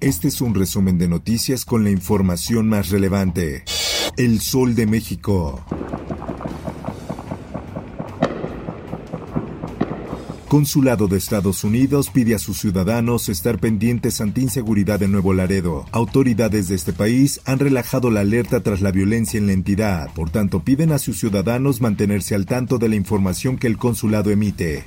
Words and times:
Este 0.00 0.28
es 0.28 0.40
un 0.40 0.54
resumen 0.54 0.96
de 0.96 1.08
noticias 1.08 1.64
con 1.64 1.82
la 1.82 1.90
información 1.90 2.68
más 2.68 2.90
relevante. 2.90 3.64
El 4.16 4.40
Sol 4.40 4.76
de 4.76 4.86
México. 4.86 5.64
Consulado 10.46 11.08
de 11.08 11.18
Estados 11.18 11.64
Unidos 11.64 12.10
pide 12.10 12.36
a 12.36 12.38
sus 12.38 12.60
ciudadanos 12.60 13.28
estar 13.28 13.58
pendientes 13.58 14.20
ante 14.20 14.40
inseguridad 14.40 15.02
en 15.02 15.10
Nuevo 15.10 15.34
Laredo. 15.34 15.84
Autoridades 15.90 16.68
de 16.68 16.76
este 16.76 16.92
país 16.92 17.40
han 17.44 17.58
relajado 17.58 18.12
la 18.12 18.20
alerta 18.20 18.60
tras 18.60 18.80
la 18.80 18.92
violencia 18.92 19.36
en 19.36 19.48
la 19.48 19.52
entidad, 19.52 20.14
por 20.14 20.30
tanto 20.30 20.60
piden 20.60 20.92
a 20.92 20.98
sus 20.98 21.18
ciudadanos 21.18 21.80
mantenerse 21.80 22.36
al 22.36 22.46
tanto 22.46 22.78
de 22.78 22.88
la 22.88 22.94
información 22.94 23.58
que 23.58 23.66
el 23.66 23.78
consulado 23.78 24.30
emite. 24.30 24.84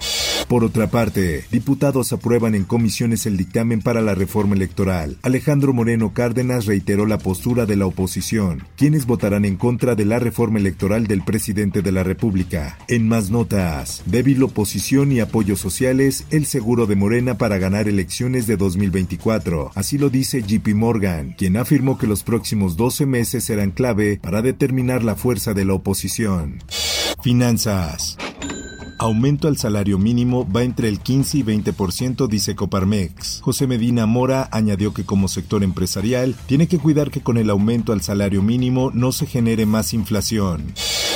Por 0.51 0.65
otra 0.65 0.87
parte, 0.87 1.45
diputados 1.49 2.11
aprueban 2.11 2.55
en 2.55 2.65
comisiones 2.65 3.25
el 3.25 3.37
dictamen 3.37 3.81
para 3.81 4.01
la 4.01 4.15
reforma 4.15 4.53
electoral. 4.53 5.17
Alejandro 5.21 5.71
Moreno 5.71 6.13
Cárdenas 6.13 6.65
reiteró 6.65 7.05
la 7.05 7.19
postura 7.19 7.65
de 7.65 7.77
la 7.77 7.85
oposición, 7.85 8.67
quienes 8.75 9.05
votarán 9.05 9.45
en 9.45 9.55
contra 9.55 9.95
de 9.95 10.03
la 10.03 10.19
reforma 10.19 10.59
electoral 10.59 11.07
del 11.07 11.23
presidente 11.23 11.81
de 11.81 11.93
la 11.93 12.03
República. 12.03 12.77
En 12.89 13.07
más 13.07 13.31
notas, 13.31 14.03
débil 14.07 14.43
oposición 14.43 15.13
y 15.13 15.21
apoyos 15.21 15.61
sociales, 15.61 16.25
el 16.31 16.45
seguro 16.45 16.85
de 16.85 16.97
Morena 16.97 17.37
para 17.37 17.57
ganar 17.57 17.87
elecciones 17.87 18.45
de 18.45 18.57
2024. 18.57 19.71
Así 19.73 19.97
lo 19.97 20.09
dice 20.09 20.41
JP 20.41 20.75
Morgan, 20.75 21.33
quien 21.37 21.55
afirmó 21.55 21.97
que 21.97 22.07
los 22.07 22.23
próximos 22.23 22.75
12 22.75 23.05
meses 23.05 23.45
serán 23.45 23.71
clave 23.71 24.19
para 24.21 24.41
determinar 24.41 25.01
la 25.01 25.15
fuerza 25.15 25.53
de 25.53 25.63
la 25.63 25.75
oposición. 25.75 26.61
Finanzas. 27.23 28.17
Aumento 29.01 29.47
al 29.47 29.57
salario 29.57 29.97
mínimo 29.97 30.47
va 30.47 30.61
entre 30.61 30.87
el 30.87 30.99
15 30.99 31.39
y 31.39 31.43
20%, 31.43 32.27
dice 32.27 32.53
Coparmex. 32.53 33.41
José 33.41 33.65
Medina 33.65 34.05
Mora 34.05 34.47
añadió 34.51 34.93
que 34.93 35.05
como 35.05 35.27
sector 35.27 35.63
empresarial 35.63 36.35
tiene 36.45 36.67
que 36.67 36.77
cuidar 36.77 37.09
que 37.09 37.21
con 37.21 37.37
el 37.37 37.49
aumento 37.49 37.93
al 37.93 38.01
salario 38.01 38.43
mínimo 38.43 38.91
no 38.93 39.11
se 39.11 39.25
genere 39.25 39.65
más 39.65 39.95
inflación. 39.95 40.71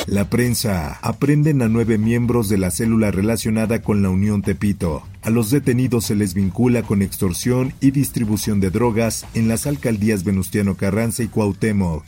La 0.07 0.31
prensa. 0.31 0.97
Aprenden 1.03 1.61
a 1.61 1.67
nueve 1.67 1.99
miembros 1.99 2.49
de 2.49 2.57
la 2.57 2.71
célula 2.71 3.11
relacionada 3.11 3.83
con 3.83 4.01
la 4.01 4.09
Unión 4.09 4.41
Tepito. 4.41 5.03
A 5.21 5.29
los 5.29 5.51
detenidos 5.51 6.05
se 6.05 6.15
les 6.15 6.33
vincula 6.33 6.81
con 6.81 7.03
extorsión 7.03 7.71
y 7.81 7.91
distribución 7.91 8.61
de 8.61 8.71
drogas 8.71 9.27
en 9.35 9.47
las 9.47 9.67
alcaldías 9.67 10.23
Venustiano 10.23 10.73
Carranza 10.75 11.21
y 11.21 11.27
Cuauhtémoc. 11.27 12.03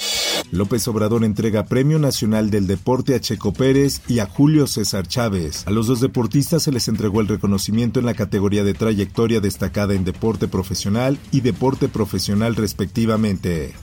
López 0.52 0.88
Obrador 0.88 1.24
entrega 1.24 1.66
Premio 1.66 2.00
Nacional 2.00 2.50
del 2.50 2.68
Deporte 2.68 3.16
a 3.16 3.20
Checo 3.20 3.54
Pérez 3.54 4.02
y 4.08 4.20
a 4.20 4.28
Julio 4.28 4.68
César 4.68 5.08
Chávez. 5.08 5.66
A 5.68 5.72
los 5.72 5.88
dos 5.88 6.00
deportistas 6.00 6.64
se 6.64 6.72
les 6.72 6.88
entregó 6.88 7.22
el 7.22 7.28
reconocimiento 7.28 8.00
en 8.00 8.06
la 8.06 8.14
categoría 8.14 8.64
de 8.64 8.74
trayectoria 8.74 9.40
destacada 9.42 9.94
en 9.94 10.06
deporte 10.06 10.48
profesional 10.48 11.18
y 11.32 11.42
deporte 11.42 11.90
profesional 11.90 12.56
respectivamente. 12.56 13.74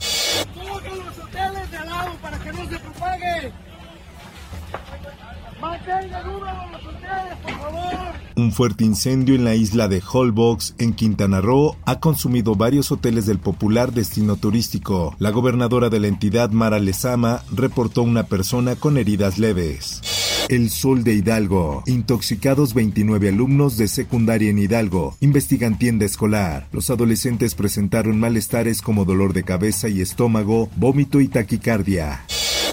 Un 8.37 8.51
fuerte 8.51 8.83
incendio 8.83 9.33
en 9.33 9.45
la 9.45 9.55
isla 9.55 9.87
de 9.87 10.03
Holbox, 10.11 10.75
en 10.77 10.91
Quintana 10.91 11.39
Roo, 11.39 11.77
ha 11.85 12.01
consumido 12.01 12.55
varios 12.55 12.91
hoteles 12.91 13.25
del 13.25 13.39
popular 13.39 13.93
destino 13.93 14.35
turístico. 14.35 15.15
La 15.19 15.29
gobernadora 15.29 15.89
de 15.89 16.01
la 16.01 16.07
entidad, 16.07 16.51
Mara 16.51 16.79
Lezama, 16.79 17.43
reportó 17.53 18.01
una 18.01 18.23
persona 18.23 18.75
con 18.75 18.97
heridas 18.97 19.39
leves. 19.39 20.01
El 20.49 20.69
Sol 20.69 21.05
de 21.05 21.13
Hidalgo. 21.13 21.83
Intoxicados 21.85 22.73
29 22.73 23.29
alumnos 23.29 23.77
de 23.77 23.87
secundaria 23.87 24.49
en 24.49 24.59
Hidalgo. 24.59 25.15
Investigan 25.21 25.79
tienda 25.79 26.05
escolar. 26.05 26.67
Los 26.73 26.89
adolescentes 26.89 27.55
presentaron 27.55 28.19
malestares 28.19 28.81
como 28.81 29.05
dolor 29.05 29.31
de 29.31 29.43
cabeza 29.43 29.87
y 29.87 30.01
estómago, 30.01 30.69
vómito 30.75 31.21
y 31.21 31.29
taquicardia. 31.29 32.25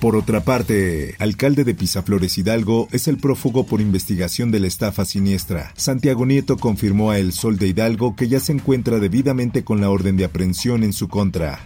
Por 0.02 0.16
otra 0.16 0.40
parte, 0.40 1.14
alcalde 1.20 1.62
de 1.62 1.76
Pisaflores 1.76 2.36
Hidalgo 2.36 2.88
es 2.90 3.06
el 3.06 3.18
prófugo 3.18 3.66
por 3.66 3.80
investigación 3.80 4.50
de 4.50 4.58
la 4.58 4.66
estafa 4.66 5.04
siniestra. 5.04 5.72
Santiago 5.76 6.26
Nieto 6.26 6.56
confirmó 6.56 7.12
a 7.12 7.20
El 7.20 7.32
Sol 7.32 7.56
de 7.56 7.68
Hidalgo 7.68 8.16
que 8.16 8.26
ya 8.26 8.40
se 8.40 8.50
encuentra 8.50 8.98
debidamente 8.98 9.62
con 9.62 9.80
la 9.80 9.90
orden 9.90 10.16
de 10.16 10.24
aprehensión 10.24 10.82
en 10.82 10.92
su 10.92 11.06
contra. 11.06 11.60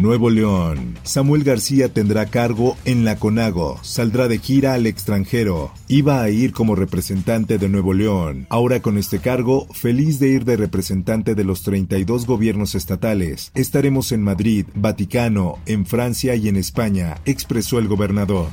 Nuevo 0.00 0.30
León. 0.30 0.98
Samuel 1.02 1.44
García 1.44 1.92
tendrá 1.92 2.26
cargo 2.26 2.76
en 2.86 3.04
la 3.04 3.16
CONAGO. 3.16 3.78
Saldrá 3.82 4.28
de 4.28 4.38
gira 4.38 4.72
al 4.72 4.86
extranjero. 4.86 5.72
Iba 5.88 6.22
a 6.22 6.30
ir 6.30 6.52
como 6.52 6.74
representante 6.74 7.58
de 7.58 7.68
Nuevo 7.68 7.92
León. 7.92 8.46
Ahora 8.48 8.80
con 8.80 8.96
este 8.96 9.18
cargo, 9.18 9.66
feliz 9.72 10.18
de 10.18 10.28
ir 10.28 10.44
de 10.46 10.56
representante 10.56 11.34
de 11.34 11.44
los 11.44 11.62
32 11.62 12.26
gobiernos 12.26 12.74
estatales. 12.74 13.52
Estaremos 13.54 14.12
en 14.12 14.22
Madrid, 14.22 14.64
Vaticano, 14.74 15.58
en 15.66 15.84
Francia 15.84 16.34
y 16.34 16.48
en 16.48 16.56
España, 16.56 17.18
expresó 17.26 17.78
el 17.78 17.86
gobernador. 17.86 18.48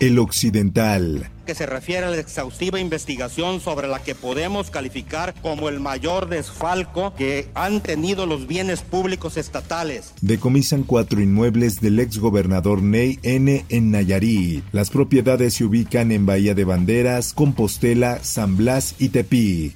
El 0.00 0.18
Occidental 0.18 1.30
que 1.44 1.54
se 1.54 1.66
refiere 1.66 2.06
a 2.06 2.10
la 2.10 2.18
exhaustiva 2.18 2.80
investigación 2.80 3.60
sobre 3.60 3.88
la 3.88 4.02
que 4.02 4.14
podemos 4.14 4.70
calificar 4.70 5.34
como 5.42 5.68
el 5.68 5.80
mayor 5.80 6.28
desfalco 6.28 7.14
que 7.14 7.48
han 7.54 7.80
tenido 7.80 8.26
los 8.26 8.46
bienes 8.46 8.82
públicos 8.82 9.36
estatales. 9.36 10.12
Decomisan 10.20 10.82
cuatro 10.84 11.20
inmuebles 11.20 11.80
del 11.80 12.00
exgobernador 12.00 12.82
Ney 12.82 13.18
N. 13.22 13.64
en 13.68 13.90
Nayarit. 13.90 14.64
Las 14.72 14.90
propiedades 14.90 15.54
se 15.54 15.64
ubican 15.64 16.12
en 16.12 16.26
Bahía 16.26 16.54
de 16.54 16.64
Banderas, 16.64 17.32
Compostela, 17.32 18.18
San 18.22 18.56
Blas 18.56 18.94
y 18.98 19.10
Tepic. 19.10 19.74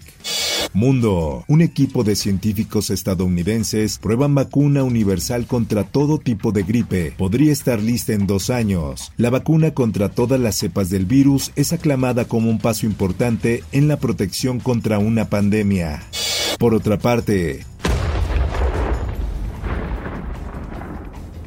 Mundo. 0.77 1.43
Un 1.49 1.63
equipo 1.63 2.05
de 2.05 2.15
científicos 2.15 2.91
estadounidenses 2.91 3.99
prueban 3.99 4.35
vacuna 4.35 4.85
universal 4.85 5.47
contra 5.47 5.85
todo 5.85 6.19
tipo 6.19 6.53
de 6.53 6.65
gripe. 6.65 7.15
Podría 7.17 7.51
estar 7.51 7.81
lista 7.81 8.13
en 8.13 8.27
dos 8.27 8.51
años. 8.51 9.11
La 9.17 9.31
vacuna 9.31 9.71
contra 9.71 10.11
todas 10.11 10.39
las 10.39 10.57
cepas 10.57 10.91
del 10.91 11.07
virus 11.07 11.51
es 11.57 11.73
aclamada 11.73 12.27
como 12.27 12.51
un 12.51 12.59
paso 12.59 12.85
importante 12.85 13.65
en 13.73 13.89
la 13.89 13.97
protección 13.97 14.61
contra 14.61 14.99
una 14.99 15.31
pandemia. 15.31 16.03
Por 16.59 16.75
otra 16.75 16.99
parte, 16.99 17.65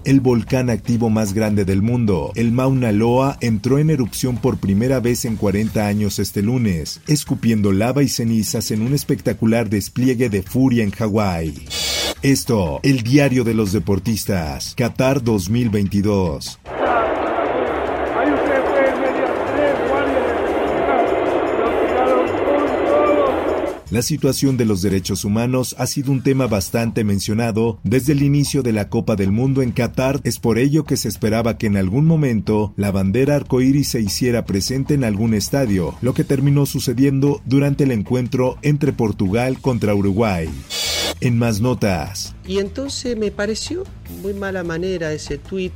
el 0.09 0.22
volcán 0.22 0.72
activo 0.72 1.12
más 1.12 1.34
grande 1.34 1.66
del 1.66 1.84
mundo, 1.84 2.31
el 2.34 2.52
Mauna 2.52 2.92
Loa, 2.92 3.38
entró 3.42 3.78
en 3.78 3.92
erupción 3.92 4.38
por 4.38 4.58
primera 4.58 5.00
vez 5.00 5.24
en 5.24 5.36
40 5.36 5.86
años 5.86 6.18
este 6.18 6.42
lunes, 6.42 7.00
escupiendo 7.06 7.72
lava 7.72 8.02
y 8.02 8.08
cenizas 8.08 8.72
en 8.72 8.81
un 8.81 8.96
espectacular 8.96 9.69
despliegue 9.69 10.31
de 10.31 10.42
furia 10.42 10.84
en 10.84 10.90
Hawái. 10.90 11.53
Esto, 12.24 12.80
el 12.81 13.03
diario 13.03 13.44
de 13.44 13.53
los 13.53 13.72
deportistas, 13.72 14.74
Qatar 14.75 15.24
2022. 15.24 16.59
La 23.91 24.03
situación 24.03 24.56
de 24.56 24.65
los 24.65 24.83
derechos 24.83 25.25
humanos 25.25 25.75
ha 25.80 25.88
sido 25.88 26.12
un 26.12 26.21
tema 26.21 26.45
bastante 26.45 27.03
mencionado 27.03 27.80
desde 27.83 28.13
el 28.13 28.21
inicio 28.21 28.62
de 28.62 28.71
la 28.71 28.88
Copa 28.88 29.15
del 29.15 29.31
Mundo 29.31 29.63
en 29.63 29.71
Qatar. 29.71 30.21
Es 30.24 30.38
por 30.38 30.59
ello 30.59 30.83
que 30.83 30.95
se 30.95 31.07
esperaba 31.07 31.57
que 31.57 31.65
en 31.65 31.75
algún 31.75 32.06
momento 32.06 32.71
la 32.77 32.91
bandera 32.91 33.36
arcoíris 33.36 33.89
se 33.89 34.00
hiciera 34.00 34.45
presente 34.45 34.94
en 34.94 35.03
algún 35.03 35.33
estadio, 35.33 35.95
lo 36.03 36.13
que 36.13 36.24
terminó 36.24 36.68
sucediendo 36.68 37.41
durante 37.45 37.86
el 37.86 37.91
encuentro 37.91 38.59
entre 38.62 38.94
Portugal 38.94 39.59
contra 39.59 39.95
Uruguay. 39.95 40.47
En 41.19 41.39
más 41.39 41.59
notas. 41.59 42.36
Y 42.45 42.59
entonces 42.59 43.18
me 43.18 43.31
pareció 43.31 43.86
muy 44.21 44.36
mala 44.36 44.63
manera 44.63 45.12
ese 45.13 45.39
tweet 45.39 45.71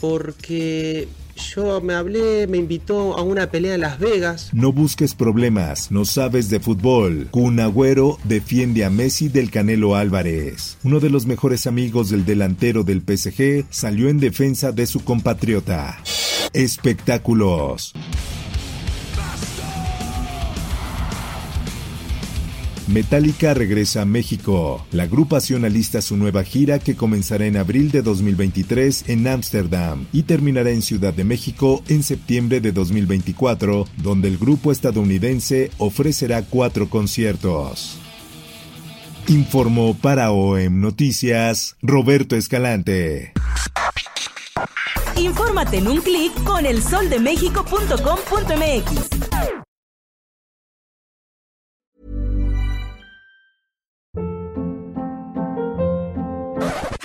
porque 0.00 1.06
yo 1.36 1.80
me 1.80 1.94
hablé, 1.94 2.46
me 2.46 2.58
invitó 2.58 3.16
a 3.16 3.22
una 3.22 3.50
pelea 3.50 3.74
en 3.74 3.80
Las 3.80 3.98
Vegas. 3.98 4.50
No 4.52 4.72
busques 4.72 5.14
problemas, 5.14 5.90
no 5.90 6.04
sabes 6.04 6.48
de 6.50 6.60
fútbol. 6.60 7.28
Kun 7.30 7.60
Agüero 7.60 8.18
defiende 8.24 8.84
a 8.84 8.90
Messi 8.90 9.28
del 9.28 9.50
Canelo 9.50 9.96
Álvarez. 9.96 10.78
Uno 10.84 11.00
de 11.00 11.10
los 11.10 11.26
mejores 11.26 11.66
amigos 11.66 12.10
del 12.10 12.24
delantero 12.24 12.84
del 12.84 13.02
PSG 13.02 13.66
salió 13.70 14.08
en 14.08 14.20
defensa 14.20 14.72
de 14.72 14.86
su 14.86 15.04
compatriota. 15.04 15.98
Espectáculos. 16.52 17.94
Metallica 22.88 23.54
regresa 23.54 24.02
a 24.02 24.04
México. 24.04 24.84
La 24.90 25.04
agrupación 25.04 25.64
alista 25.64 26.02
su 26.02 26.16
nueva 26.16 26.42
gira 26.44 26.78
que 26.78 26.96
comenzará 26.96 27.46
en 27.46 27.56
abril 27.56 27.90
de 27.90 28.02
2023 28.02 29.08
en 29.08 29.26
Ámsterdam 29.26 30.06
y 30.12 30.24
terminará 30.24 30.68
en 30.70 30.82
Ciudad 30.82 31.14
de 31.14 31.24
México 31.24 31.82
en 31.88 32.02
septiembre 32.02 32.60
de 32.60 32.72
2024, 32.72 33.86
donde 33.98 34.28
el 34.28 34.36
grupo 34.38 34.72
estadounidense 34.72 35.70
ofrecerá 35.78 36.42
cuatro 36.42 36.90
conciertos. 36.90 37.98
Informó 39.28 39.96
para 39.96 40.32
OEM 40.32 40.80
Noticias 40.80 41.76
Roberto 41.80 42.34
Escalante. 42.36 43.32
Infórmate 45.16 45.78
en 45.78 45.88
un 45.88 46.00
clic 46.00 46.32
con 46.42 46.66
elsoldemexico.com.mx. 46.66 49.31